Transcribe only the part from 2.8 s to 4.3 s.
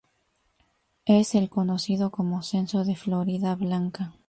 de Floridablanca.